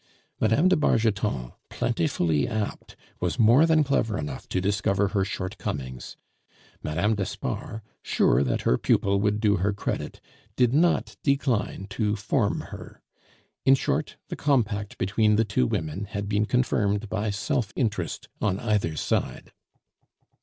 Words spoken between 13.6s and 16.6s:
In short, the compact between the two women had been